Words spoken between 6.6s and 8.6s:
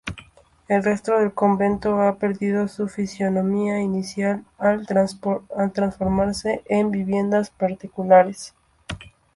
en viviendas particulares.